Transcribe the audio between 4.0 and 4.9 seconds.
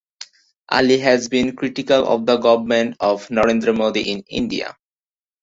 in India.